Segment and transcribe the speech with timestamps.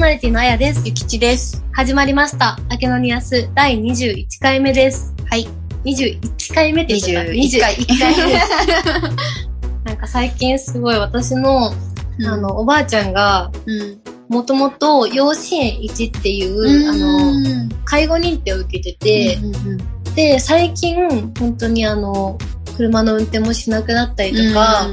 [0.00, 0.80] ソナリティのあやです。
[0.86, 1.62] ゆきちです。
[1.72, 2.58] 始まりました。
[2.70, 5.14] 明けのニアス第21回目です。
[5.28, 5.46] はい。
[5.84, 8.48] 21回目って言った21回21回目です。
[9.84, 11.66] なんか最近すごい私の、
[12.26, 14.00] あの、おばあちゃんが、うん。
[14.30, 19.38] もともと養子縁1っていう、うん、あの、介護認定を受けてて、
[20.14, 22.38] で、最近、本当にあの、
[22.74, 24.86] 車の運転もしなくなったりとか、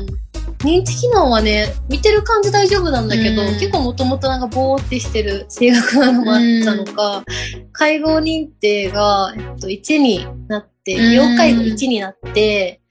[0.59, 3.47] 認知機能はね、見てる感じ大丈夫なんだけど、うん。
[3.59, 7.23] 結構もともとなんかボーってしてる性格なのもあったのか、
[7.71, 11.13] 介護認定が、えっと、1になって、うん。
[11.13, 12.81] 要介護1になって、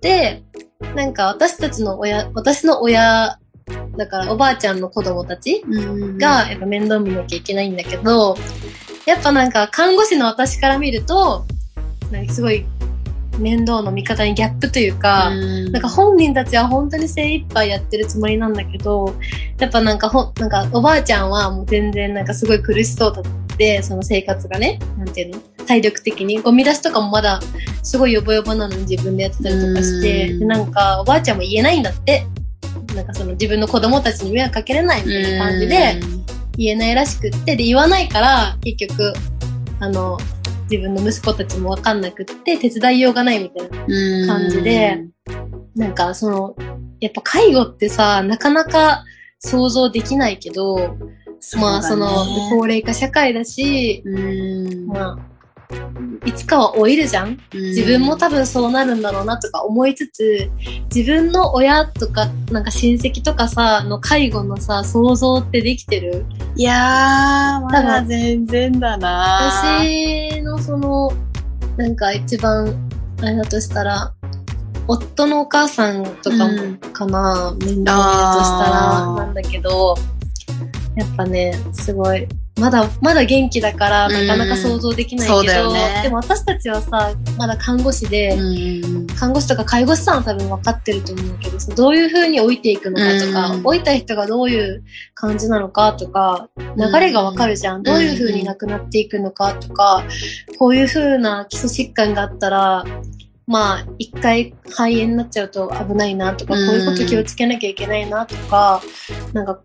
[0.00, 0.42] で、
[0.94, 3.38] なんか私たちの親、私の親、
[3.96, 6.18] だからおばあちゃんの子供たちうん。
[6.18, 8.36] が、やっぱ面倒見なきゃいけないんだけど、
[9.06, 11.44] やっぱなんか看護師の私から見ると、
[12.10, 12.66] なんかすごい
[13.38, 19.14] 面倒の見方にギャップというか、うんなんか本人たちは本当に精一杯やってるつもりなんだけど、
[19.58, 26.40] やっぱなんかほん、なんかおばあちゃんはもう全然なんかすごい苦しそうだって、その生活がね、なんていうの体力的に。
[26.40, 27.40] ゴミ出しとかもまだ
[27.82, 32.26] すごいヨボヨボなのに自分でやってたりとかして、うんでなんかおばあちゃんも言えないんだって。
[32.94, 36.00] なんかその自分の子供たちに迷惑かけれないみたいな感じで
[36.56, 39.12] 言えないらしくって、で言わないから結局、
[39.80, 40.16] あの、
[40.70, 43.84] 自分の息子たちもわかんなくって手伝いようがないみたいな。
[43.86, 44.26] うん。
[44.26, 45.04] 感じで、
[45.74, 46.56] なんかその、
[47.00, 49.04] やっぱ介護ってさ、なかなか
[49.38, 50.96] 想像できないけど、
[51.60, 52.08] まあその、
[52.50, 54.86] 高齢化社会だし、うん。
[54.86, 55.18] まあ、
[56.24, 57.38] いつかは老いるじゃん。
[57.52, 60.50] 自分も多分そうなるんだろうなとか思いつつ、
[60.94, 66.24] 自分の親とか、なんか親戚とかさ、の介護のさ、想像ってできてる？
[66.56, 71.12] いやー、まだ全然だな私のその、
[71.76, 72.74] なんか一番、
[73.20, 74.12] あれだとしたら、
[74.88, 76.76] 夫のお母さんとかもうん。
[76.78, 79.94] かな、面倒見るとしたら、なんだけど、
[80.96, 82.26] やっぱね、すごい、
[82.58, 86.00] まだ、まだ元気だから、なかなか想像できないけど、うんね。
[86.02, 94.82] でも私たちはさ、まだ看護師で、うん看護師とか介護士さんは多分分かってると思うけどさ、どういう風に老いていくのかとか、うん老いた人がどういう
[95.14, 97.82] 感じなのかとか、流れが分かるじゃん。
[97.82, 100.04] どういう風に亡くなっていくのかとか、
[100.58, 102.84] こういう風な基礎疾患があったら、
[103.46, 108.82] まあ、一回肺炎になっちゃうと危ないなとか、こういうこと気をつけなきゃいけないなとか、
[109.32, 109.60] なんか、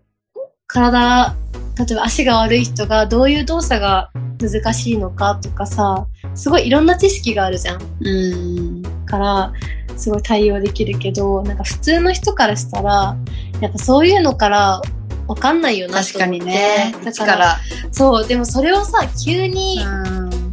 [0.72, 1.34] 体、
[1.78, 4.10] 例えば足が悪い人がどういう動作が
[4.40, 7.82] 難しいのかとかさ、すごいいろんな知識があるじゃん。
[8.00, 9.52] うんから、
[9.96, 13.16] すごい対応できるけど、なんか普通の人からしたら、
[13.60, 14.80] やっぱそういうのから
[15.28, 16.40] わかんないよなと確か思って。
[16.40, 16.94] にね。
[17.04, 17.58] だか、らら。
[17.90, 19.80] そう、でもそれをさ、急に、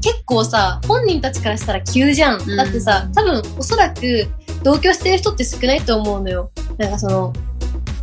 [0.01, 4.28] 結構さ、本人たちからしたら急じゃんだってさ、多分おそらく
[4.63, 6.51] 同居してる人って少ないと思うのよ。
[6.78, 7.34] なんかその、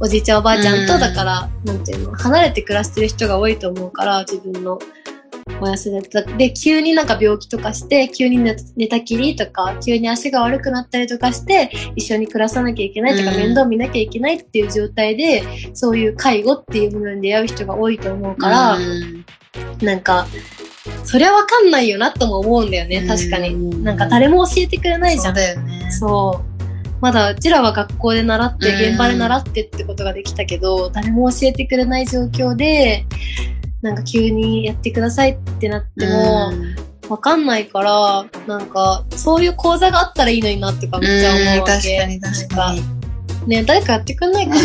[0.01, 4.79] おじいちゃんおばあちゃんと、うんだから、なんていうの、離れて暮らしてる人が多いと思うから、自分の
[5.61, 6.23] お休みで。
[6.49, 15.43] で、急になんか病気とかして、急に寝寝たきりとか、急に足が悪くなったりとかして、一緒に暮らさなきゃいけないとか、うん面倒見なきゃいけないっていう状態で、
[15.73, 19.25] そういう介護っていうものに出会う人が多いと思うから、うん
[19.81, 20.27] なんか、
[21.05, 23.51] そりゃわかんないよなとも思うんだよね、確かに。
[23.51, 25.33] うんなんか誰も教えてくれないじそうんゃ。
[25.35, 25.91] だよね。
[25.91, 26.56] そう。
[27.07, 33.07] まだうちらは学校で習って、うん現場で習ってってことができたけど、誰も教えてくれない状況で、
[33.81, 36.51] なんか急にやってくださいってなっても、
[37.09, 41.97] わかんないから、なんか、そういう講座があったらいいのになってかめっちゃ思うわけ。
[41.97, 43.49] 確かに確かに。
[43.49, 44.61] ね誰かやってくんないかな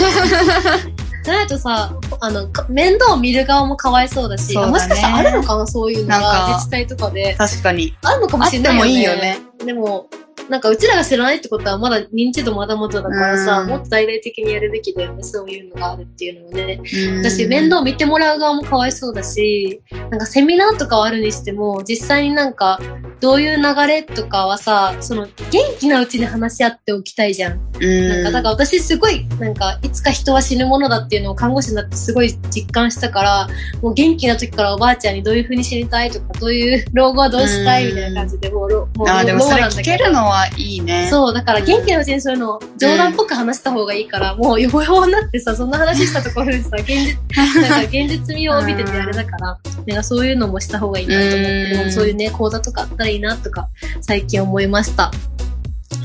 [1.24, 7.36] じゃないとさ、あの、か面倒を見る側もかわいそうだし、ねもしかしたらあるのかな、そういうのがか自治体とかで。
[7.36, 7.96] 確かに。
[8.02, 9.38] あるのかもしれないよね。
[9.38, 9.68] あってもいいよね。
[9.68, 10.08] でも、
[10.50, 16.82] なんかうちらが知らないってことはまだ認知度まだまだだからさ、うんもっと大々的にやるべきだよね、そういうのがあるっていうのをね。
[16.82, 22.80] うん私、面倒見てもらう側もかわいそうだし、なんかセミナーとかはあるにしても、実際になんか、
[23.20, 25.32] どういう流れとかはさ、その、元
[25.80, 27.60] 気なうちに話し合っておきたいじゃん。
[27.80, 33.48] うんなんか、だから私すごい、なんか、いつか人は死ぬものだっていうのを看護師になってすごい実感したから、
[33.82, 41.08] もう元気な時からおばあちゃんにどういう風に死にたいとか、どういう老後はどうしたいみたいな感じで、もう、ろもう、あーでもそれ聞けどけるのはいいね。
[41.10, 47.18] そう、だから元気なうちにそういうのを冗談っぽく話した方がいいから、もうヨボヨボになってさ、そんな話したところでさ、現実、
[47.62, 53.68] なんか現実味を帯びててあれだから、なんかそういうのもした方がいいなと思って、うそういうね、講座とかあったらいいなとか、
[54.02, 55.12] 最近思いました。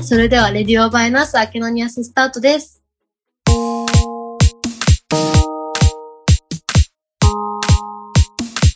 [0.01, 2.81] それでは、レディオバイナス、明けのニアススタートです。
[3.45, 3.51] こ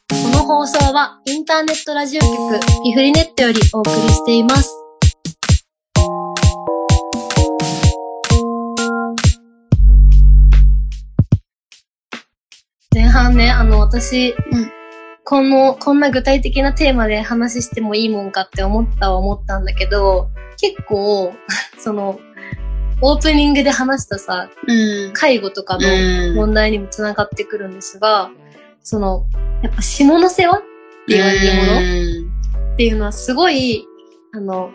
[0.10, 4.81] の放送は、インターネットラジオ局、ピフリネットよりお送りしています。
[13.22, 14.72] 前半半ね、あの、私、うん
[15.24, 20.30] この、こんな具体的なテーマで話してもいいもんかって思ったは思ったんだけど、
[20.60, 21.32] 結構、
[21.78, 22.20] その、
[23.02, 25.14] オープニングで話したさ、うん。
[25.14, 26.36] 介護とかのうん。
[26.36, 28.32] 問題にもつながってくるんですが、
[28.82, 29.28] その、
[29.62, 30.66] やっぱ下の世話って
[31.10, 33.86] 言われるものっていうのはすごい、
[34.34, 34.72] あの、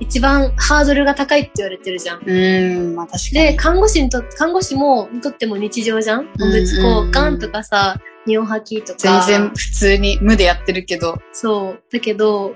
[0.00, 2.22] 一番ハードルが高いって言われてるじゃん。
[2.24, 2.76] うん。
[2.88, 2.96] うん。
[2.96, 3.34] まあ確かに。
[3.34, 8.98] で、看護師にとって、看護師も、にとっても日常じゃんおむつ交換とかさ、尿吐きとか。
[9.26, 11.18] 全然普通に無でやってるけど。
[11.32, 11.82] そう。
[11.92, 12.54] だけど、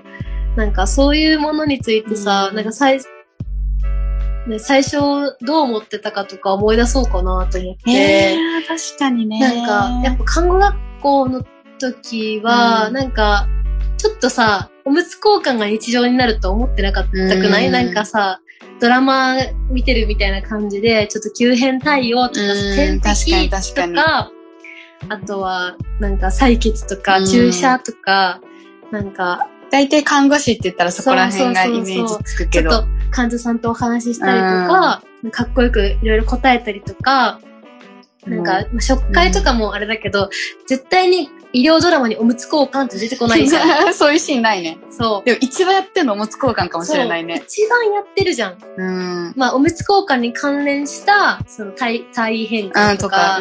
[0.55, 2.99] なんかそういうものについてさ、うんなんか最、
[4.47, 4.97] ね、最初
[5.41, 7.91] どう思ってたかとか思い出そうかなと思って。
[7.91, 8.37] ええ
[8.67, 9.39] 確かにね。
[9.39, 11.43] なんか、やっぱ看護学校の
[11.79, 13.47] 時は、うんなんか、
[13.97, 17.15] ちょっとさ、おむつ交換が日常になると思ってなかったく
[17.47, 17.71] ない、うん。
[17.71, 18.41] なんかさ、
[18.81, 19.35] ドラマ
[19.69, 23.95] 見てるみたいな感じで、ちょっと急変対応とか、うん点滴確かかに。
[23.95, 24.31] とか、
[25.09, 27.25] あとは、なんか採血とか、うん。
[27.27, 28.41] 注射とか、
[28.89, 31.95] なんか、大体看護師って言ったらそこら辺がそうそうそうそう。
[31.95, 32.71] イメージつくけど。
[32.71, 37.39] ちょっと患者さんとお話ししたりとか、かっこよくいろいろ答えたりとか、
[38.25, 40.31] なんか、まあ食会とかもあれだけど、
[40.65, 43.93] 絶対に医療ドラマにおむつ交換って出てこないじゃん。
[43.95, 44.77] そういうシーンないね。
[44.91, 45.25] そう。
[45.25, 47.41] でも一番やってんのおむつ交換かもしれないね。
[47.47, 48.57] 一番やってるじゃん。
[48.77, 49.33] うん。
[49.35, 53.39] まあ、おむつ交換に関連した、その体、体変うん、化とか。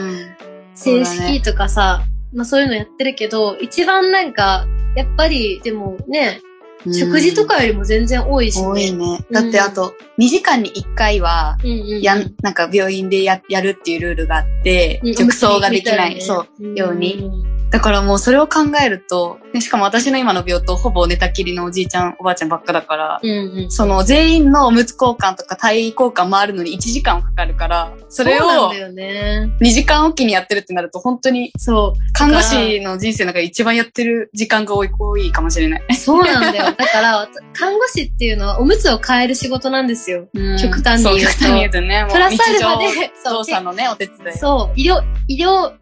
[0.75, 2.03] 正式とかさ、
[2.33, 6.49] まあそういうのやってるけど、一番なんか、やっぱり、でもね、うん
[6.95, 8.67] 食事とかよりも全然多いしね。
[8.67, 9.19] 多いね。
[9.29, 12.01] うんだってあと、2時間に1回は、うんうんうん。
[12.01, 17.31] やん、なんか病院でや、やるっていうルールがあって、うん褥瘡ができない、そう、ねように。
[17.69, 23.71] んだからもうそれを考えると、でしかも私の今の病棟ほぼ寝たきりのおじいちゃん、おばあちゃんばっかだから、うんうん。
[23.71, 29.51] その全員のおむつ交換とか体位交換回るのに1時間かかるから、それをそうなんだよね。
[29.61, 32.13] 2時間おきにやってるってなると本当にそう。
[32.13, 35.95] 看護師の人生の中で一番やってる時間が多い、多いかもしれない。
[35.95, 36.65] そうなんだよ。
[36.77, 40.29] だから、看護師っていうのはおむつを変える仕事なんですよ。
[40.61, 44.39] 極端に言うとそう極端に言うとね、もうプラスアルファ日で、常動作のね、お手伝い。
[44.39, 45.73] そう、医療、医療、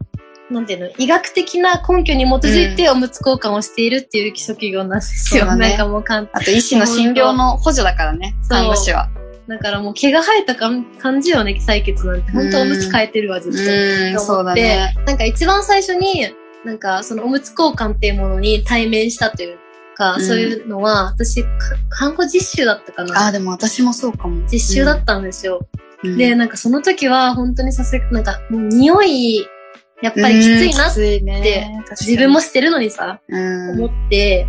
[0.49, 5.41] なんていうの、医学的な根拠に基づいておむつ交換をしているっていう基礎企業なんですよ。
[5.41, 6.41] そうだねなんかもう簡単。
[6.41, 9.09] あと医師の診療の補助だからね、看護師は。
[9.47, 10.85] だからもう毛が生えた感
[11.21, 12.31] じよね、採血なんて。
[12.31, 13.57] 本当おむつ変えてるわ、ずっと。
[13.59, 14.93] うん、そうだね。
[15.05, 16.27] なんか一番最初に、
[16.65, 19.57] なんかそのおむつ交換っていうものに対面したという
[19.95, 21.49] か、うんそういうのは、私、か
[21.89, 23.27] 看護実習だったかな。
[23.27, 24.45] あ、でも私もそうかも。
[24.51, 25.67] 実習だったんですよ。
[26.03, 29.45] うんで、、なんかその時は本当にさせ、なんかもう匂い、
[30.01, 34.47] やっぱりきついなってね自分も、してるのにさ、うん思って、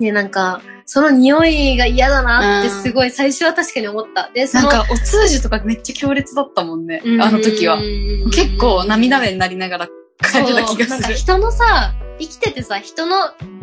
[0.00, 4.30] で、なんか、その匂いが嫌だなってすごい最初は確かに思った。
[4.34, 7.78] で、なんか、お通じとかめっちゃ強烈だったもんね、うんあの時は。
[7.78, 10.88] 結構涙目目になりながら帰ってた気がする。
[10.88, 13.16] なんか人のさ、生きててさ、人の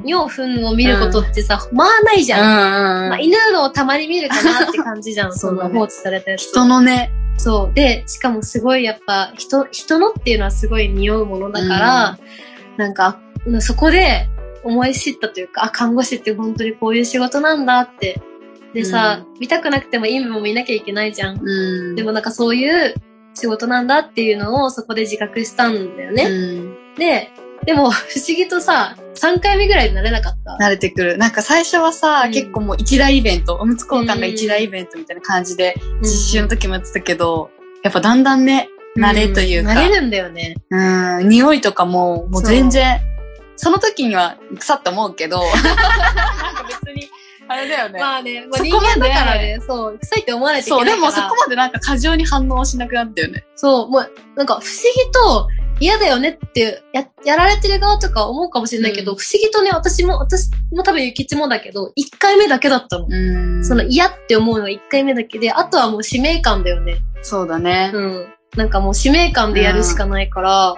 [0.05, 2.39] 尿糞を見ることってさ、まあないじゃん。
[2.39, 5.33] うんまあ、犬のをたまに見るかなって感じじゃん。
[5.37, 6.49] その放置されたやつ。
[6.49, 7.73] 人のね、そう。
[7.73, 12.19] で、しかもすごいやっぱ、人、人のっていうのはすごい匂うものだから、
[12.77, 13.19] なんか、
[13.59, 14.27] そこで
[14.63, 18.21] 思い知ったというか、あ、看護師って本当にこういう仕事なんだって。
[18.73, 21.39] でさ、見たくなくてもいいも見なきゃいけないじゃん。
[21.41, 22.93] うんでもなんかそういう
[23.33, 26.23] 仕事なんだっていうのをそこで自覚したんだよね。
[26.23, 27.31] うんで、
[27.69, 30.57] でも不思議とさ、3回目ぐらいで慣れなかった？
[30.59, 31.19] 慣れてくる。
[31.19, 36.07] なんか最初はさ、うん結構もう一大イベント、おむつ交換が一大イベントみたいな感じで、実
[36.39, 37.51] 習の時もやってたけど、
[37.83, 40.55] やっぱだんだんね、慣れというか、ん慣れるんだよね。
[40.71, 43.01] うん、匂いとかも、もう全然、
[43.55, 45.75] その時には腐って思うけど、 なん
[46.55, 47.07] か別に、
[47.47, 47.99] あれだよね。
[47.99, 51.11] まあね、まあ、そこまで人間だからね、そう、臭いって思わないといそう、けないから。
[51.11, 53.45] でもそこまでなんか過剰に反応しなくなったよね。
[53.55, 54.63] そう、もう、なんか不思
[55.05, 55.47] 議と
[55.79, 63.07] 嫌だよねってや、やられてる側とか思うかもしれないけど、うん不思議とね、私も、私も多分ゆきちもだけど、1回目だけだったの。
[63.09, 66.97] うんその嫌って思うのが1回目だけで、あとはもう使命感だよね。
[67.21, 67.91] そうだね。
[67.93, 68.33] うん。
[68.55, 70.75] なんかもう使命感でやるしかないから、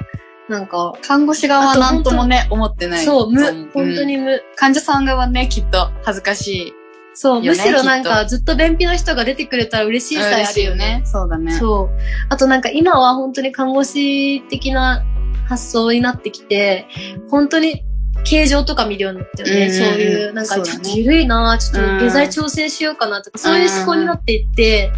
[0.50, 3.06] なんか、看護師側はなんともね、思ってない。
[3.06, 3.42] そう、無
[3.74, 4.44] 本当にうん無。
[4.58, 6.74] 患者さん側はね、きっと恥ずかしい。
[7.14, 11.02] そう、むしろなんきかずっと便秘の人が出てくれたら嬉しいさえあるよね。。
[11.06, 11.52] そうだね。
[11.54, 11.90] そう。
[12.30, 15.04] あとなんか今は本当に看護師的な
[15.48, 16.88] 発想になってきて、
[17.30, 17.84] 本当に
[18.24, 19.66] 形状とか見るようになったよね。
[19.68, 24.92] うんそういう、なんかちょっと緩いなちょっうんと下剤調整しようかなとか、そういう思考になっていって、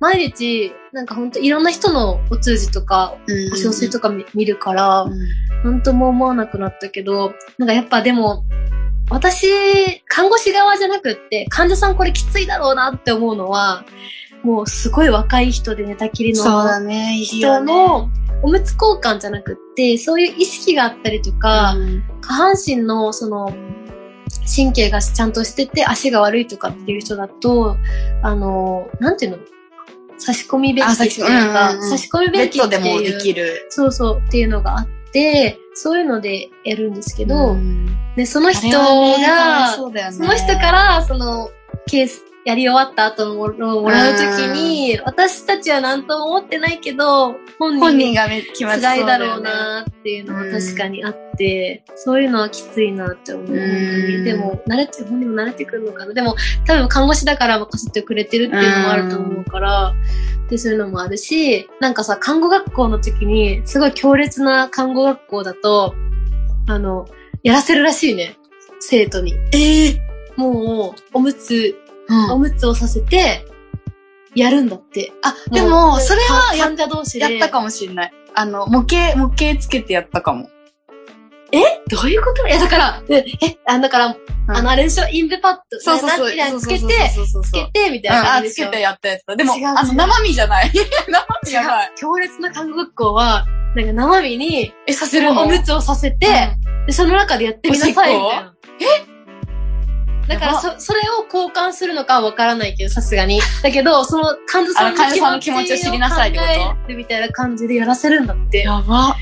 [0.00, 5.18] 毎日、なんか本当いろんな人のお通じとか、うんお小水とか見見るからう、ん
[5.64, 8.44] なんとも思わなくなったけど、なんかやっぱでも、
[9.10, 9.46] 私、
[10.06, 13.84] 看護師側じゃなくって、患者さんこれきついだろうなって思うのは、
[14.42, 16.42] もうすごい若い人で寝たきりの
[17.24, 17.60] 人。
[17.60, 18.10] の
[18.42, 21.74] おむつ交換じゃなくって、そういう意識があったりとか、
[22.20, 23.52] 下半身のその、
[24.56, 27.76] 神経がちゃんとしてて足が悪いとかっていう人だと、
[28.22, 29.38] あの、なんていうの？
[30.16, 32.82] 差し込み便器っていうか、あ差しうんうんうん差し込みベ便器ッっていう。
[32.82, 33.66] ドでもできる。
[33.68, 37.86] そうそうっていうのがあって、そういうのでやるんですけど、ん。
[38.16, 39.86] で、その人が、そ
[40.18, 40.26] ね。
[40.26, 41.48] その人から、その、
[41.86, 49.40] ケース、やり終わった後のものをもらうときに、私たちは何とも思ってないけど、本人がめ気持ちそう辛いだろう。
[49.40, 53.46] なっていうのは確かにあって、そういうのはきついなって思う。
[53.46, 56.12] でも、慣れて、本人も慣れてくるのかな。
[56.12, 56.36] でも、
[56.66, 59.94] 多分看護師だから任せてくれてるっていうのもあると思うから、
[60.50, 65.94] で、そういうのもあるし、なんかさ、看護学校の時に、すごい強烈な看護学校だと、
[66.68, 67.06] あの、
[67.42, 68.36] やらせるらしいね。
[68.80, 69.32] 生徒に。
[69.52, 70.00] ええ
[70.36, 71.76] もう、おむつ、
[72.08, 73.46] うんおむつをさせて、
[74.34, 75.12] やるんだって。
[75.22, 77.38] あ、でも、それはや患者同士で。
[77.38, 78.12] やったかもしれない。
[78.34, 80.48] あの、模型、模型つけてやったかも。
[81.88, 82.48] どういうこと？
[82.48, 84.16] いや、だから、でえ、あ、だから、
[84.48, 85.06] あの、あれでしょ？
[85.08, 85.78] インベパッド。
[85.78, 86.30] そうそうそう。
[86.32, 86.84] みたいなのつけて、
[87.44, 88.42] つけて、みたいなあ。
[88.42, 89.36] つけてやったやつ。
[89.36, 90.72] でもあの、生身じゃない。
[91.06, 91.92] 生身じゃない。
[91.96, 93.46] 強烈な看護学校は、
[93.76, 95.42] なんか生身に、え、させるの？
[95.42, 96.26] おむつをさせて、
[96.86, 98.54] で、その中でやってみなさい、みたいな。
[98.80, 99.13] え？
[100.28, 103.40] だから、やそ、それを交換するのかはわからないけど、さすがに。
[103.62, 106.44] だけど、その患者さんあの患者さんの気持ちを知りなさいってこ
[106.88, 106.94] と？
[106.94, 108.58] みたいな感じでやらせるんだって。
[108.60, 109.16] やば。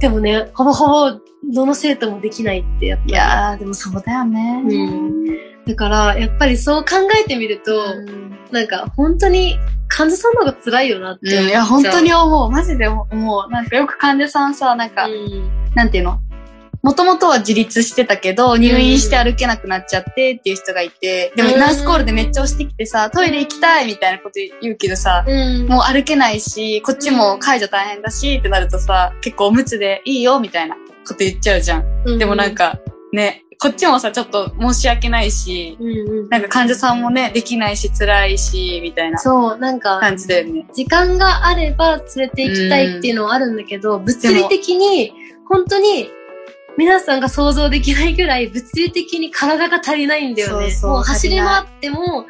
[0.00, 1.20] でもね、ほぼほぼ、
[1.52, 3.12] どの生徒もできないって、やっぱり。
[3.12, 4.62] いやー、でもそうだよね。
[4.64, 5.28] うん
[5.66, 11.42] だから、やっぱりそう考えてみると、うんなんか本当に患者さんの方が辛いよなってう。
[11.42, 12.50] いや、本当に思う。
[12.50, 13.50] マジで思う。
[13.50, 15.50] なんかよく患者さんさ、なんか、うん。
[15.74, 16.18] なんていうの？
[16.82, 25.30] もともとは自立してたけど、入院して歩けなくなっちゃってっていう人がいて、でもうんナースコールでめっちゃ押してきてさ、トイレ行きたいみたいなこと言うけどさ、う
[25.64, 25.66] ん。
[25.66, 31.84] もう歩けないし、こっちも介助大変だしってなるとさ、結構おむつでいいよみたいなこと言っちゃうじゃん。
[32.04, 32.78] うんでもなん、か、
[33.12, 36.28] ね、こっちもさ、ちょっと申し訳ないし、うんうん。
[36.28, 40.64] なんか患者さんもね、できないし辛いし、みたいなそう、なんか、感じだよね。
[40.72, 45.12] 時間があれば連れて行きたいっていうのはあるんだけど、物理的に、
[45.48, 46.08] 本当に、
[46.78, 50.70] 皆さんが想像できないぐらい物理的に体が足りないんだよね。
[50.70, 52.24] そうそうもう走り回っても、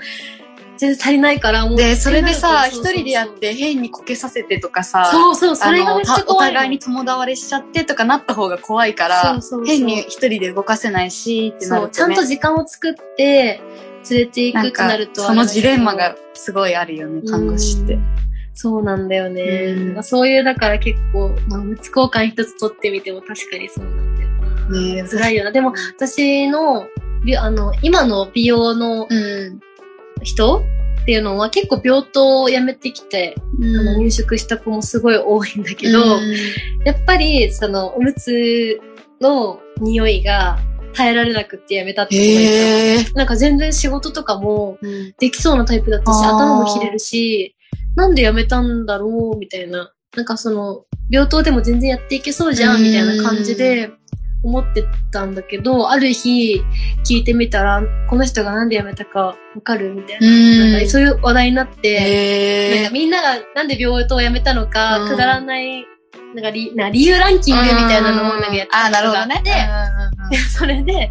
[0.79, 1.77] 全然足りないから、もう。
[1.77, 6.55] で、それでさ、一人でやって変にこけさせてとかさ、そうそう、それがめっちゃ怖いの。
[6.55, 11.93] 互いに友倒れしちゃってとかなった方が怖いから、そうそうそう変に一人で動かせないし、ってなると、ね。
[11.93, 13.61] ちゃんと時間を作って、
[14.11, 18.17] 連れて行くってなるとそのジレンマがすごいあるよね、看護師ってうん。
[18.55, 19.43] そうなんだよね。
[19.43, 24.38] うんそういう、だから結構、まあ、無交換一つ取ってみても確かにそうなんだよな。
[24.71, 25.53] ねえ辛いよな。
[25.53, 26.87] でも、私の、
[27.25, 29.61] びあの、今の美容のうん。
[30.23, 30.65] 人
[31.03, 36.01] っていうのは結構病棟を辞めてきて、あの入職した子もすごい多いんだけど、
[36.85, 38.81] やっぱり、その、おむつ
[39.21, 40.59] の匂いが
[40.93, 42.51] 耐えられなくって辞めたって子がいた。
[42.51, 43.05] へえ。
[43.15, 47.57] なんか全然仕事とかもうんできそうなタイプだったし、あー頭も切れるし、
[47.97, 49.93] なんで辞めたんだろうみたいな。
[50.17, 53.91] なんかその、病棟でも全然やっていけそうじゃうんんみたいな感じで
[54.43, 56.63] 思ってたんだけど、ある日
[57.05, 60.27] 聞いてみたら、この人がなんで辞めたかわかるみたいな。
[60.27, 62.91] うんなんかそういう話題になって、なんか。
[62.91, 65.85] みんながなんで病棟を辞めたのか、うんくだらない、
[66.35, 68.73] なんか理な理由ランキングみたいなのをなんかやって。
[68.73, 69.43] たのがあって、
[70.31, 71.11] で それで、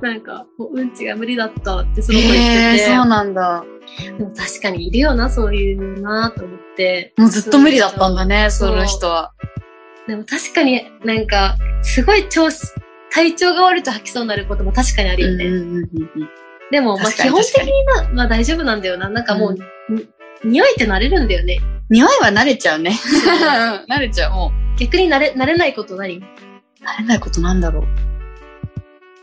[0.00, 3.64] なんか、もううんちが無理だったってその子言ってて、そうなんだ。
[4.18, 7.12] でも確かにいるよな、そういうのなと思って。
[7.16, 9.32] もうずっと無理だったんだね、その人は。
[10.08, 12.74] でも確かになんか、すごい調子、
[13.10, 15.44] 体調が悪いと吐きそうになることも確かにあるよね。
[15.44, 16.28] うんうんうんうん
[16.70, 19.10] でも、まあ基本的にな、まあ大丈夫なんだよな。
[19.10, 19.54] なんかもう、
[19.92, 20.08] に
[20.42, 21.60] 匂いって慣れるんだよね。
[21.90, 22.92] 匂いは慣れちゃうね。
[23.90, 26.16] 慣れちゃう、も逆に慣れ、慣れないこと何？
[26.16, 26.20] う。
[26.20, 27.84] 慣れないことなんだろう。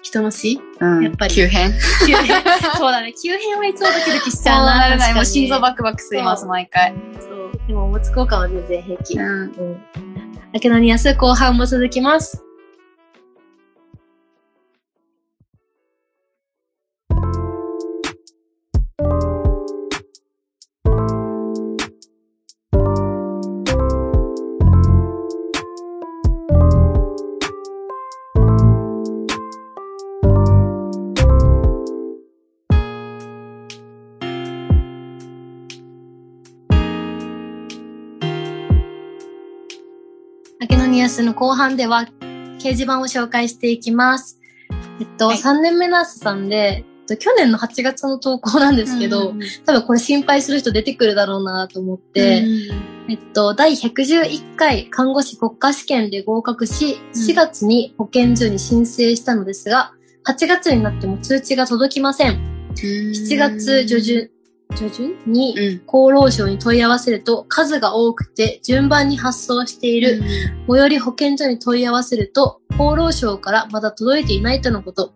[0.04, 0.62] 人の死？
[0.80, 1.04] うん。
[1.04, 1.72] やっぱり急変。
[2.06, 2.44] 急変
[2.78, 3.14] そうだね。
[3.14, 4.78] 急変はいつもドキドキしちゃうな。
[4.78, 5.14] なれない。
[5.16, 6.94] もう心臓バクバク吸います、毎回。
[7.20, 7.52] そう。
[7.68, 9.18] でも、おむつ交換は全然平気。
[9.18, 9.26] うん。
[9.26, 10.19] うん。
[10.54, 12.49] 明けのニアス後半も続きます。
[41.10, 42.08] 明けの後半では、
[42.60, 44.40] 掲示板を紹介していきます。
[45.00, 45.38] えっと、はい。
[45.38, 52.46] 3年目ナースさんで、と、去年の8月の投稿なんですけど、うん多分これ心配する人出てくるだろうなと思って、
[53.10, 57.22] えっと、第111回看護師国家試験で合格し、うん。
[57.22, 59.94] 4月に保健所に申請したのですが、
[60.28, 62.70] 8月になっても通知が届きません。
[62.76, 64.30] 7月上旬、
[64.76, 65.82] 上旬にうん。
[65.88, 70.22] 厚労省に問い合わせると数が多くて順番に発送している、
[70.68, 75.14] 最寄り保健所に問い合わせると厚労省からまだ届いていないとのこと。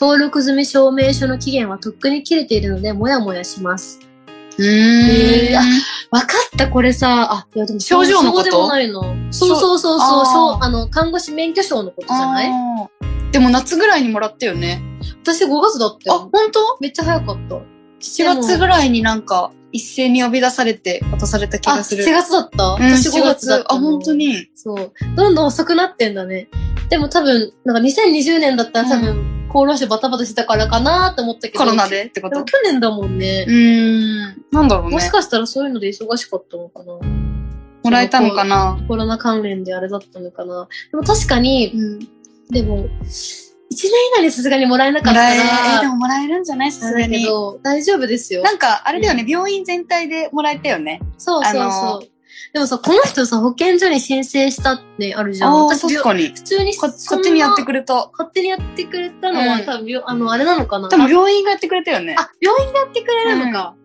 [0.00, 4.00] 登録済み証明書の期限はとっくに切れているのでもやもやします。
[4.58, 5.60] うーあ
[6.10, 8.44] わかった、これさ、あ、いやでも症状のこと？
[8.44, 9.02] そうでもないの。
[9.32, 12.50] そうそうそうそう、あの、看護師免許証のことじゃない？
[13.32, 14.82] でも夏ぐらいにもらったよね。
[15.22, 16.30] 私5月だったあ、よ。
[16.32, 16.78] 本当？
[16.80, 17.56] めっちゃ早かった。
[18.00, 22.04] 7月ぐらいになんか一斉に呼び出されて渡された気あ、がする。
[22.04, 22.64] 7月だった？
[22.64, 24.14] うん、私7 5月だったあ、本当。
[24.14, 24.48] に。
[24.54, 24.92] そう。
[25.14, 26.48] どんどん遅くなってんだね。
[26.88, 31.58] でも多分、なんか2020年だったら多分、厚労省バタバタしてたからかなと思ったけど。
[31.60, 32.34] コロナでってこと？
[32.34, 33.50] でも去年だもんねう。
[33.50, 34.44] ーん。
[34.50, 34.90] なんだろうね。
[34.92, 36.94] もしかしたらそういうので忙しかったのかな。
[37.82, 38.78] もらえたのかな？
[38.88, 40.68] コロナ関連であれだったのかな。
[40.90, 41.98] でも確かに、うん。
[42.50, 42.88] でも、
[43.72, 46.72] 1年以内にさすがにもらえなかったもらえ、えーでら、ももらえるんじゃない？
[46.72, 47.24] さすがに。
[47.24, 48.42] ど、大丈夫ですよ。
[48.42, 51.00] なんか、あれだよね、病院全体でもらえたよね。
[51.18, 52.10] そうそうあのそう。
[52.52, 55.66] でもさ、この人さ、保健所に申請したってあるじゃん。
[55.66, 56.28] あ確かに。
[56.28, 57.94] 普通にここっちにやってくれれた。
[58.12, 62.16] 勝手にやってくれたのは、うん多分病、あの、あれなのかな多分病院がやってくれたよね。
[62.18, 63.76] あ、病院でやってくれるのか。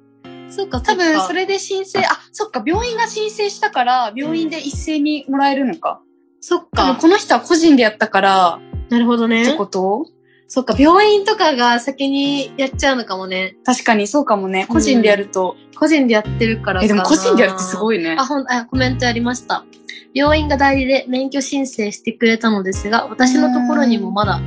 [0.50, 6.02] そうか、多分それ、れで申請、あ、そっか、病院が申請したから、病院で一斉にもらえるのか。
[6.42, 6.98] そっか。
[7.00, 9.56] この人は個人でやったから、なるほどってね。
[9.58, 10.06] こと？
[10.48, 13.58] そっか、病院とかが先にやっちゃうのかもね。
[13.66, 14.68] 確かにそうかもね。
[14.70, 15.56] 個人でやると。
[15.76, 16.84] 個人でやってるから。
[16.84, 18.00] え、でも個人でやるってすごい。
[18.00, 18.16] いね。
[18.18, 19.66] あ、ほん、あ、コメントありました。
[20.14, 24.42] 病院が代理で免許申請してくれたのですが、私のところにもまだ、あ、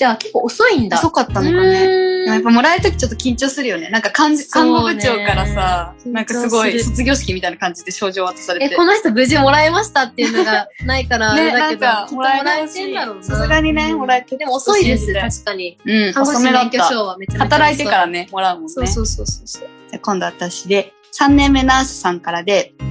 [0.00, 0.96] じゃあ結構遅いんだ。
[0.96, 2.24] 遅かったのかね。
[2.24, 3.90] やっぱもらえるときちょっと緊張するよね。
[3.90, 8.76] なんか看看護部長からさ、なんかすごい卒業式みたいな感じで賞状渡されえ、て。
[8.76, 13.22] この人無事もらえましたっていうのが ないから、ね、だけど、もらえてんだろうな。
[13.22, 14.38] さすがにね、もらえて。
[14.38, 15.76] でも遅いです、確かに。
[15.84, 16.50] うん、看護師。
[16.50, 18.72] 免許証はめちゃめちゃ遅働いてからね、もらうもんね。
[18.72, 19.68] そうそうそうそう。
[19.90, 22.90] じゃあ今度私で、3年目ナースさんからで、うん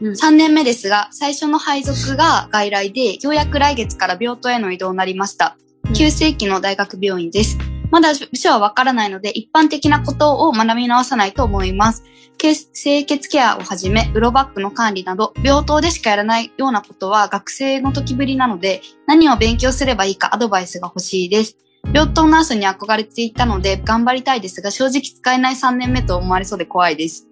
[0.00, 5.65] 3年目ですが、最初の配属が外来で、ようやく来月から病棟への移動になりましたうん。
[5.94, 7.58] 急性期の大学病院です。
[7.90, 12.04] まだ部署はわからないので、一般的なことを学び直さないと思います。
[12.38, 21.56] 血清血ケアをはじめ、ウロバックの管理など、病棟でしかやらないようなことは学生の時ぶりなので、何を勉強すればいいかアドバイスが欲しいです。
[21.92, 27.28] 病棟ナースに憧れていたので頑張りたいですが、正直使えない3年目と思われそうで怖いです。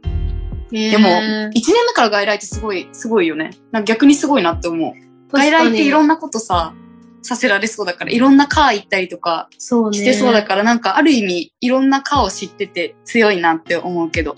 [0.70, 1.10] ででも、1
[1.52, 1.52] 年
[1.86, 3.50] 目から外来ってすごい、すごいよね。
[3.72, 4.94] なんか逆にすごいなって思う。
[5.30, 6.74] 外来っていろんんなことさ、
[7.24, 9.96] させられそうだから、いろんな科行ったりとかそうね。
[9.96, 14.36] してそうだから、なんかある意味、いろんな科を知ってて強いなって思うけど。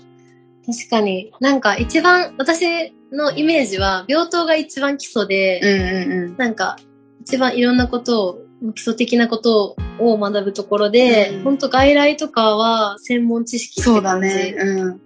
[0.65, 1.31] 確かに。
[1.41, 6.37] なんか一番、私のイメージは、病棟が一番基礎で、うんうんうん。
[6.37, 6.77] なんか、
[7.21, 14.17] 一番いろんなことを、基礎的なことを学ぶところで、うん本当外来とかは専門知識ってそうだ。
[14.17, 14.55] ね。
[14.57, 15.01] うん。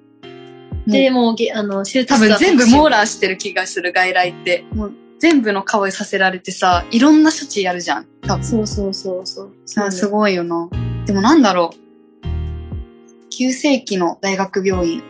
[0.87, 4.65] で、もうげ、あの、手術多分全部網ラ羅してる気がする、外来って。
[4.73, 8.07] もう全部の科をさせられてさ、いろんな処置やるじゃん。
[8.21, 8.43] 多分。
[8.43, 9.51] そうそうそうそう。
[9.67, 10.67] さあ、すごいよな。
[11.05, 13.29] でもなんだろう。
[13.29, 15.03] 急性期の大学病院。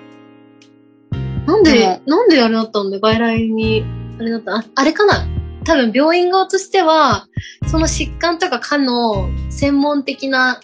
[1.45, 3.85] なんでなんであれだったんだ外来に、
[4.19, 5.25] あれだったああれかな
[5.63, 7.29] 多分病院側としては、
[7.67, 10.59] その疾患とか科の専門的な、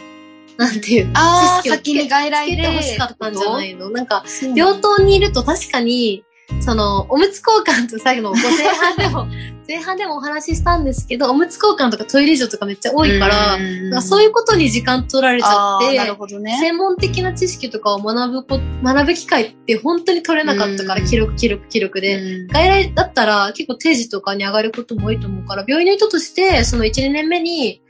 [0.57, 6.25] なんていう、あー知識を先に外来でつけてほしかったんじゃないのなんか、病病棟にいると確かに、
[6.61, 9.27] その、おむつ交換と最後の前半でも、
[9.67, 16.57] 前半でもお話ししたんですけど、おむつ交換とかトイレ所とかめっちゃ多いから、なんかそういうことに時間取られちゃっあーなるて、ほどね。
[16.61, 22.15] 専門的な知識とかを学ぶこ、学ぶ機会って本当に取れなかったから、うん記録、記録、記録で。
[22.15, 27.81] うん外来だったら結構定時とかに上がることも多いと思うから、病院の人として、その1、2年目に、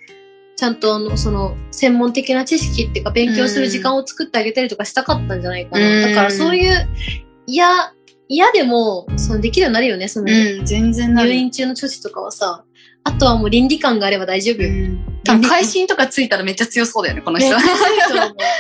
[0.56, 5.88] ちゃんとあの、その、専門的な知識っていうか、勉強する時間を作ってあげたりとかしたかったんじゃないかな。
[5.88, 6.90] うんだからそういう、
[7.46, 7.94] 嫌、
[8.28, 11.30] 嫌でも、その、できるようになるよね、その、うん、全然なる。
[11.30, 12.64] 入院中の処置とかはさ。
[13.04, 14.70] あとはもう倫理観があれば大丈夫よ。
[14.70, 17.50] うん多分会心とかついたらめっちゃ強そうだよね、この人。
[17.50, 17.58] ね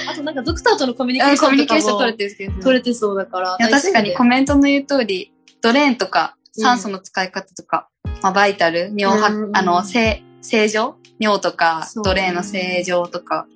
[0.09, 2.61] あとなんかドクターとのコミュニケーショコミュンとかもニケーション取れてるけど。
[2.61, 3.57] 取れてそうだから。
[3.57, 7.87] いや、確かにコメメントの言う通り、ドレーンとか、酸素の使い方とか、
[8.21, 10.95] まあ、バイタル、尿は、うんあの、正、正常？
[11.19, 13.47] 尿とかドレーンの正常とか、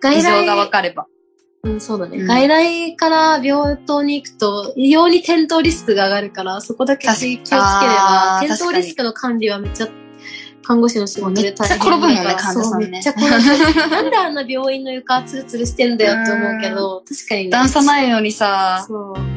[0.00, 1.06] 外異常が分来、かれば。
[1.66, 2.18] うん、そうだね。
[2.18, 9.88] うん外来から病棟に行くと、異様に転倒リスクが上がるから、そこだけ気をつければ、転倒リスクの管理はめっちゃ
[10.62, 11.98] 看護師の仕事で大変だから。
[11.98, 13.30] めっちゃ転ぶもんね患者さんねめっちゃ転ぶ。
[13.90, 17.50] なんであんな病院の床ツルツルしてんだよって思うけど、確かにね。
[17.50, 19.35] 段差ないのにさ、そう。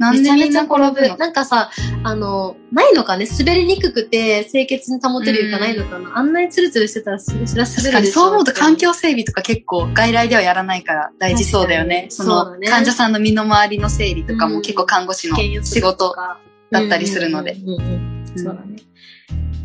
[0.00, 1.16] なんでみんな転ぶの？
[1.18, 1.70] なんかさ、
[2.02, 3.26] あの、ないのかね？
[3.26, 8.12] 滑りにくくて清潔に保てる床ないのかな、あんなにツルツルしてたらそりゃ滑確かにるでしょ？
[8.12, 12.06] そう思うと環境整備とか結構外来ではやらないから大事そうだよね。
[12.08, 16.16] そ確かにそうだねの患者さんの身の回りの整理とかうんも結構看護師の仕事
[16.70, 17.56] だったりするので。
[18.34, 18.76] そうだね。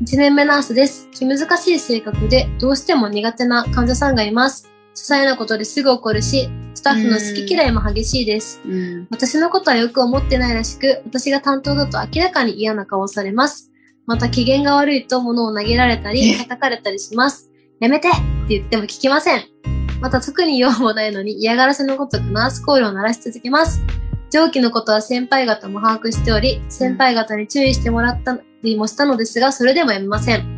[0.03, 1.07] 1年目ナースです。
[1.11, 4.69] 気難しい性格で、どうしても苦手な患者さんがいます。
[4.95, 8.61] 些細なことですぐ怒るし、スタッフの好き嫌いも激しいです。
[8.65, 9.07] うん。
[9.11, 13.71] 私のことはよく思ってないらしく、私が担当だと明らかに嫌な顔をされます。
[14.05, 16.37] また機嫌が悪いと物を投げられたり、え？
[16.37, 17.51] 叩かれたりします。
[17.79, 18.17] やめてって
[18.49, 19.43] 言っても聞きません。
[19.99, 23.81] また特に用もないのに嫌がらせのごとくナースコールを鳴らし続けます。
[24.31, 30.54] 上記のことは先輩方も把握しており、先輩方に注意してもらったりもしたのですが、それでもやめません。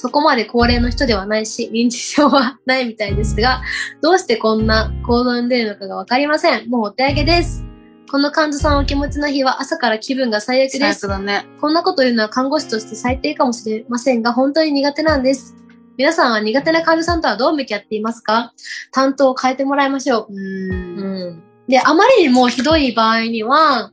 [0.00, 3.60] そこまで高齢の人ではないし、認知症はないみたいですが、
[4.00, 6.70] どうしてこんな行動に出るのかがわかりません。
[6.70, 7.66] もうお手上げです。
[8.10, 11.04] この患者さんお気持ちの日は朝から気分が最悪最です。
[11.04, 11.44] 悪だね。
[11.60, 15.54] こんなこと言うのは看護師として最低かもしれませんが、本当に苦手なんです。
[15.98, 18.54] 皆さんは苦手な患者さんとはどう向き合っていますか？
[18.92, 20.26] 担当を変えてもらいましょう。
[20.30, 20.98] うん。
[20.98, 21.42] うん。
[21.68, 23.92] で、あまりにもひどい場合には、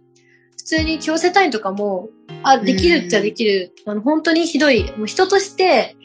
[0.56, 2.08] 普通に強制退院とかも、
[2.43, 3.74] あ、できるっちゃできる。
[3.86, 4.89] あの、本当にひどい。
[4.98, 5.97] もう人として、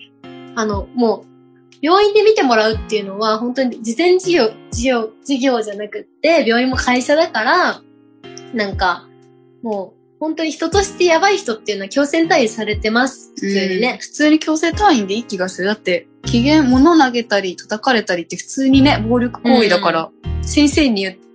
[0.55, 1.33] あの、もう、
[1.81, 7.83] 病院で見てもらうっていうのは、本当に事前事業、事業、事業じゃなくって、病院も会社だから、
[8.55, 9.09] なんか、
[9.63, 13.33] もう、本当に人としてやばい人っていうのは強制退院されてます。
[13.35, 13.99] 普通にうんね。
[14.01, 15.67] 普通に強制退院でいい気がする。
[15.67, 20.11] だって、機嫌、物投げたり叩かれたりって普通にね、暴力行為だから、
[20.43, 21.32] 先生に言って、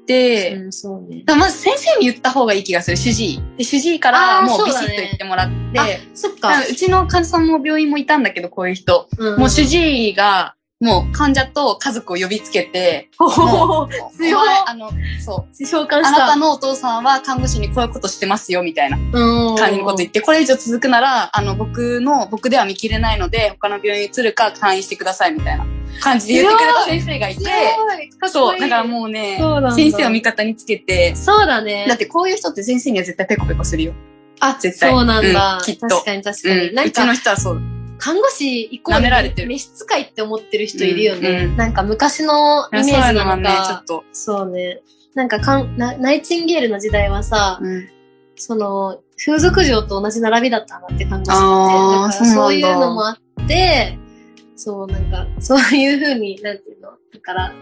[0.56, 1.24] うん、そうね。
[1.28, 3.42] まず先生に言った方がいい気がする、主治医。
[3.58, 6.50] で、主治医からもうビシッと言ってもらって、あ、そっか。
[6.52, 9.08] なんかうちの患者さんも病院もいたんだけど、こういう人。
[9.18, 15.66] うんもう主治医が、もう患者と家族を呼びつけて、もほう強いあの、そう。
[15.66, 16.08] 召喚した。
[16.10, 25.66] あなたのお父さんは看護師にこういうことしてますよ、みたいなうん感じのこと言って、これ以上続くなら、あの、僕の、僕では見切れないので、他の病院に移るか退院してください、みたいな
[26.00, 27.44] 感じで言ってくれた先生がいて、
[28.28, 31.88] そう、だからもうねそう先生を味方につけて、そうだね。
[31.88, 33.94] だってこういう人って先生には絶対ペコペコするよ。
[34.42, 35.58] あ、絶対そうなんだ。
[35.58, 36.68] うんきっと確かに確かに。
[36.68, 36.76] うん。
[36.76, 37.77] なんうちのか、人はそう。
[37.98, 41.30] 看護師イコー舐められてるル召使いって思ってる人いるよね。
[41.30, 43.86] うんうんなんか昔のイメージなののはね、ちょかっ。
[43.86, 44.04] と。
[44.14, 44.82] そうね。
[45.16, 47.90] なんかかんナ、ナイチンゲールの時代はさ、うん
[48.38, 51.34] その、風俗嬢と同じ並びだったんだって看護師って。
[51.34, 53.98] だからそういうのもあって、
[54.56, 56.90] そう、なんか、 そういう風に、なんていうの？
[56.90, 57.54] だから、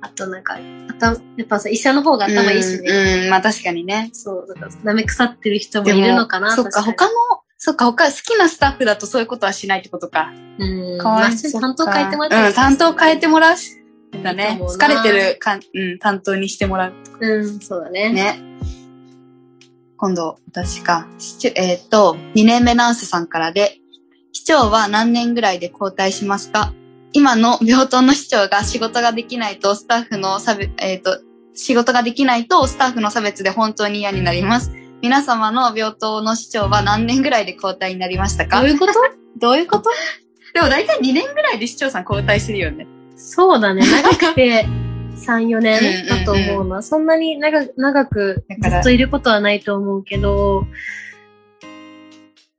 [0.00, 2.90] あとなんか、頭、やっぱさ、医者の方が頭いいしね。
[2.90, 4.10] うん、うんまあ確かにね。
[4.12, 7.12] そう、だから、舐め腐ってる人もいるのかなそっか、確他の、
[7.58, 10.32] そっか、他、好きなスタッフだとそういうことはしないってことか。
[10.58, 10.98] うん。
[10.98, 11.60] かわいまあそう。
[11.60, 13.80] 担当変えてもらったらうん、担当変えてもらうし。
[14.22, 14.60] だね。
[14.60, 16.92] 疲れてるかん、うん、担当にしてもらう。
[17.20, 18.12] うん、そうだね。
[18.12, 18.38] ね。
[19.96, 21.06] 今度、私か。
[21.54, 23.78] えーっと、2年目ナースさんからで、
[24.32, 26.72] 市長は何年ぐらいで交代しますか？
[27.12, 31.20] 今の病棟の市長が仕事ができないとスタッフの差別、えーっと、
[31.54, 34.72] 仕事ができないとスタッフの差別で本当に嫌になります。
[35.04, 38.62] 皆様の病棟の市長は何年ぐらいで交代になりましたか？
[38.62, 38.94] どういうこと？
[39.38, 39.90] どういうこと？
[40.54, 42.86] でも大体2年ぐらいで市長さん交代するよね。
[43.14, 43.82] そうだね。
[43.86, 44.64] 長くて
[45.14, 46.82] 3、4年うんうんうんだと思うな。
[46.82, 50.66] そんなに長長くずっといることはないと思うけど、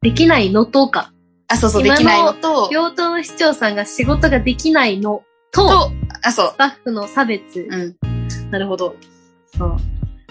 [0.04, 1.14] できないのとか。
[1.48, 6.58] あ、そうそう、できないのと、病棟の市長さんが仕事ができないのと、と、あ、そうス。
[6.58, 7.60] タッフの差別。
[7.60, 7.96] うん。
[8.52, 8.96] なるほど。
[9.58, 9.78] そう。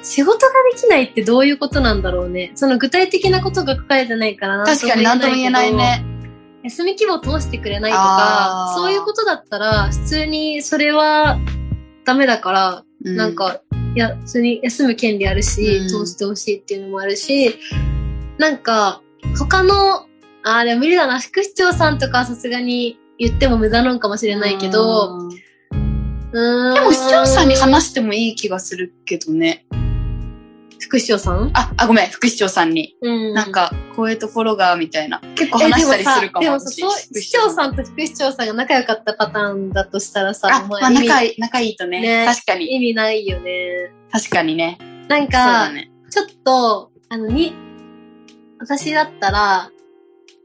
[0.04, 2.52] 仕事ができないってどういうことなんだろうね。
[2.54, 5.72] その具体的なことが書かれてないから確かに何とも言えない。
[5.72, 6.04] ね。
[6.62, 11.38] 休み規模通してくれないとかそういうことだったら、普通にそれは
[12.04, 13.60] ダメだから、うなん、か、
[13.94, 17.58] いや、普通に休む権利あるし、うん通してほしいっていうのもあるし、
[18.38, 19.00] なんか、
[19.38, 20.06] 他の、
[20.42, 26.74] あーでも無理だな、副市長さんとかはさすがに言っても無駄なのかもしれないけど、うんうーん。
[26.74, 29.64] でも市長さんに話してもいい気がするけどね。
[30.84, 31.50] 副市長さん？
[31.54, 32.94] あ、あ、ごめん、副市長さんに。
[33.00, 33.32] うん。
[33.32, 35.18] なんか、こういうところが、みたいな。
[35.34, 36.44] 結構え、話したりするかも。
[36.44, 37.72] でもさ、でもさそう、市長さん。
[37.72, 42.00] んと副市長さんが仲良かったパターンだとしたらさ、あ、まあ、仲いい、仲いいとね。
[42.00, 42.74] ね確かに。
[42.74, 43.92] 意味ないよね。
[44.12, 44.78] 確かにね。
[45.08, 45.90] なんか、だね。
[46.10, 47.54] ちょっと、あの、に、
[48.58, 49.70] 私だったら、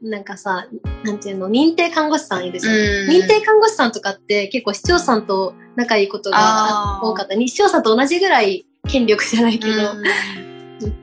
[0.02, 0.66] なんかさ、
[1.04, 2.74] なんていうの、認定看護師さんいるじゃん。
[2.74, 7.34] 認定看護師さんとかって結構市長さんと仲いいことが多かった。
[7.34, 10.02] 市長さんと同じぐらい権力じゃないけど、うん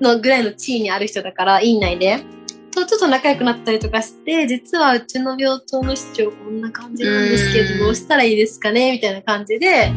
[0.01, 2.19] のぐらいの地位にある人だから、院内で。
[2.71, 9.91] とちょっと仲良くなったりとかして、実はうちの病棟の市長こんな感じなんですけうんど、どうしたらいいですかねみたいな感じで、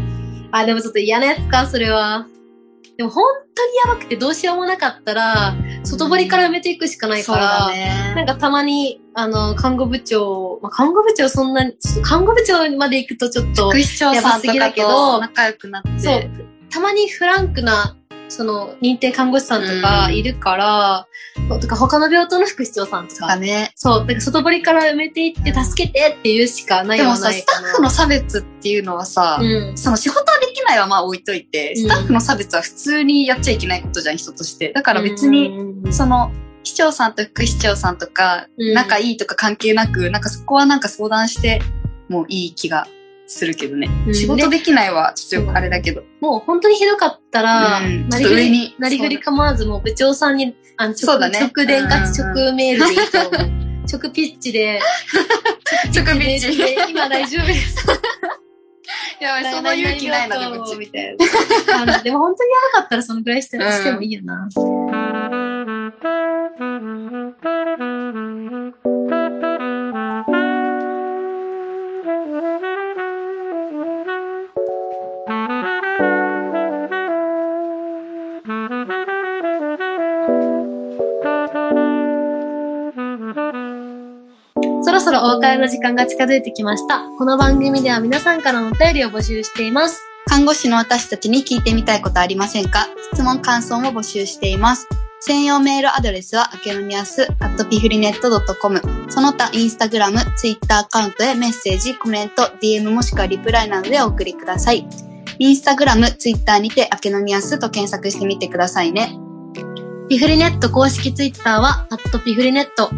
[0.50, 2.26] あ、でもちょっと嫌なやつか、それは。
[2.96, 3.24] でも本
[3.54, 8.12] 当にやばくてどうしようもなかったら、外堀から埋めていくしかないから、だね。
[8.14, 15.98] なんかたまに、あの、看護部長、まあ、看護部長そんなに、看護部長まで行くとちょっと副、市長さんとかやばすぎだけどと仲良くなって。
[15.98, 16.30] そう、
[16.70, 17.96] たまにフランクな、
[18.28, 21.06] その、認定看護師さんとかいるから、
[21.60, 23.72] とか他の病棟の副市長さんとか、ね。
[23.74, 27.32] そう、だから外堀から埋めていって助けてって言うしかないでもさ。
[27.32, 29.76] スタッフの差別っていうのはさ、うん。
[29.76, 34.72] その仕事はできないはまあ置いといて、うんスタッフの差別は普通にやっちゃいけないことじゃん、人として。
[34.72, 36.30] だから別に、にその、
[36.62, 41.60] 市長さんと副市長さんとか、うん仲いいとか関係なく、なんかそこはなんか相談して、
[42.08, 42.86] もういい気が
[43.30, 43.88] するけどね。
[44.06, 46.02] うん仕事できないは、ちょっとあれだけど。
[46.20, 53.18] もう本当にひどかったら、うんなりふりなりふり構わずもう部長さんに、あの、そうだね直電か直メールでいいと。
[53.98, 54.80] 直ピッチで、
[55.94, 57.86] 直ピッチで今大丈夫です。
[59.20, 60.64] やばい、その勇気ないな、でも。
[60.76, 61.16] みたい
[61.86, 61.98] な。
[62.02, 64.48] でも本当にやばかったらそのぐらいして,、うんしてもいいよな。
[85.10, 87.00] そろお別れの時間が近づいてきました。
[87.18, 90.04] この番組では皆さんからのお便りを募集しています。
[90.26, 92.86] 看護師の私たちに聞いてみたいことありませんか？
[93.12, 94.86] 質問、感想も募集しています。
[95.18, 98.80] 専用メールアドレスは、アケノニアス、アットピフリネット .com。
[99.08, 104.86] その他、インスタグラム、ツイッターアカウントへメッセージ、コメント、DM もしくはリプライなどでお送りください。
[105.40, 109.18] インスタグラム、ツイッターにて、アケノニアスと検索してみてくださいね。
[110.08, 112.90] ピフリネット公式ツイッターは、アットピフリネット。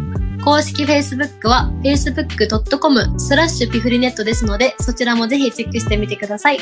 [0.43, 6.59] 公式フェイスブックは、facebook.com スラッシュピフリネットですので、そちらもぜひチェックしてみてください。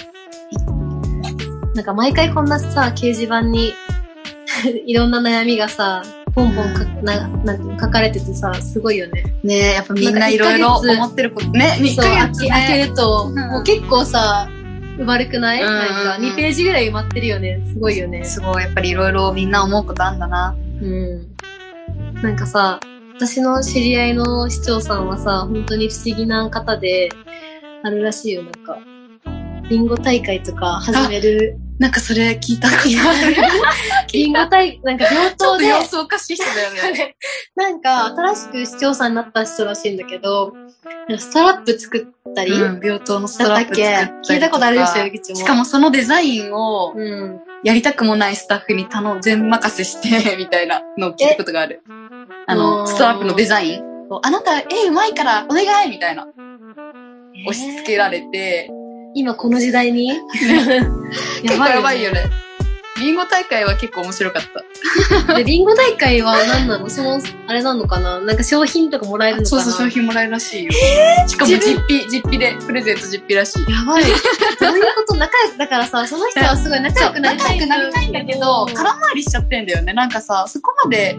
[1.74, 3.74] なんか毎回こんなさ、掲示板に
[4.86, 6.04] いろんな悩みがさ、
[6.36, 9.24] ポンポンか、ななん書かれててさ、すごいよね。
[9.44, 12.50] ねえ、やっぱみんないろいろ思ってること、ね、2そう、ヶ開け月ね。
[12.50, 14.48] 開けると、んもう結構さ、
[15.00, 17.60] 埋まるくない、んなんか2ページぐらい埋まってるよね。
[17.74, 18.24] すごいよね。
[18.26, 20.56] すごい、やっぱりいろいろみんな思うことあんだな。
[20.82, 21.28] うん。
[22.22, 22.80] なんかさ、
[23.15, 27.10] 私の知り合いの市長さんはさ、本当に不思議な方で、
[27.84, 28.78] あるらしいよ、なんか。
[29.69, 31.58] ビンゴ大会とか始める。
[31.80, 33.36] なんかそれ聞いたことある。
[34.13, 37.15] ビンゴ大、なんか病棟で、様子おかしい人だよね。
[37.56, 40.54] なんか新しく市長さんになった人らしいんだけど、
[41.17, 47.39] ストラップ作ったり、うん、病棟のストラップ作だったり聞いたことあるでしょゆきちもしかもそのデザインをうん。
[47.63, 51.84] やりたくもないスタッフに頼ん、全任せして、みたいなのを聞いたことがある。
[52.51, 53.83] あうの、んストラップのデザイン？
[54.09, 56.27] をあなた絵うまいからお願いみたいな。
[57.47, 58.69] 押し付けられて、
[59.15, 60.11] 今この時代に？
[61.43, 62.29] 結構やばいよね。
[62.99, 64.43] ビンゴ大会は結構面白かっ
[65.25, 65.33] た。
[65.33, 66.87] で、ビンゴ大会は何なの？
[66.89, 68.19] その、あれなのかな？
[68.19, 69.63] なんか商品とかもらえるのかな？
[69.63, 70.71] そうそう、商品もらえるらしいよ。
[71.25, 73.71] しかも実費、実費で、プレゼント実費らしい。
[73.71, 74.03] やばい。
[74.03, 75.15] どういうこと？
[75.15, 79.93] 仲良く、だからさ、その人はすごい仲良くなりたい仲良くなりたいんだけど、空回りしちゃってんだよね。
[79.93, 81.17] なんかさ、そこまで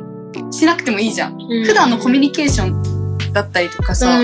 [0.50, 1.40] しなくてもいいじゃん。
[1.40, 4.18] うん普段のコミュニケーションだったりとかさ。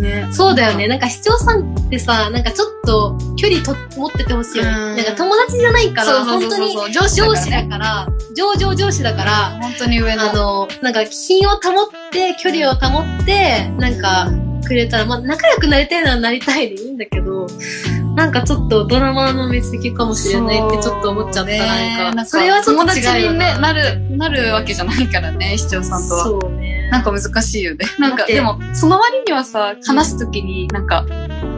[0.00, 0.28] ね。
[0.32, 0.86] そうだよね。
[0.88, 4.70] なんか市長さんってさ、なんかちょっと距離と持っててほしいよね。
[4.70, 10.30] うんなんか友達じゃないから、本当に上司だから上場上司だから、本当に上の。
[10.30, 11.60] あの、なんか品を保っ
[12.10, 14.28] て、距離を保って、なんか
[14.66, 17.46] くれたら、まあ仲良くなりたいのはなりたいでいいんだけど、
[18.14, 22.26] なんかちょっとドラマの見過ぎかもしれないってちょっと思っちゃった、ねなんか。
[22.26, 26.24] それはちょっと友達にね、なる、なるわけじゃないからね、市長さんとは。
[26.24, 26.88] そうね。
[26.90, 27.84] なんか難しいよね。
[27.98, 31.04] なんか、でも、その割にはさ、話すときに、なんか、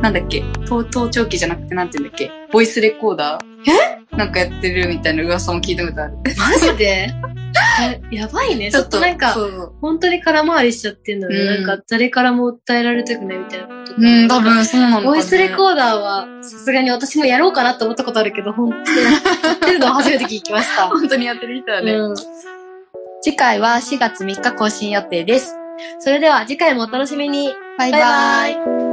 [0.01, 3.71] なんだっけ、盗盗聴器じゃなくて、なんて言うんだっけ、ボイスレコーダー？
[3.71, 4.17] え？
[4.17, 6.15] なんかやってるみたいな噂も聞いたことある。
[6.39, 7.13] マジで？
[8.13, 8.71] や やばいね。
[8.71, 9.35] ちょっとなんか
[9.81, 11.37] 本当に空回りしちゃってんだね。
[11.37, 13.95] うんなんか誰からも訴えられたくないみたいなこと。
[13.97, 15.07] うん、多分そうなのか、ね。
[15.09, 19.11] ボイスレコーダーは、さすがに私もやろうかなって思ったことあるけど、本当にや
[19.55, 20.89] ってるのを初めて聞きました。
[20.89, 21.93] 本当にやってるみたいね。
[21.93, 22.15] うん。
[23.21, 25.57] 次回は4月3日更新予定です。
[26.01, 27.55] それでは次回もお楽しみに。
[27.79, 28.85] バイバイババイ。
[28.85, 28.88] イ。